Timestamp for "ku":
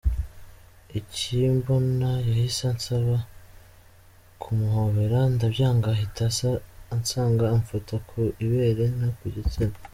8.07-8.19, 9.17-9.25